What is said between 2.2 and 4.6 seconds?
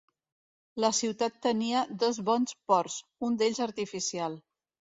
bons ports, un d'ells artificial.